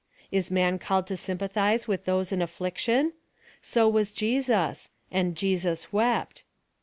[0.31, 3.13] Is man called to sympathize with those in affliction 1
[3.61, 6.43] So was Jesus• and Jestis wept!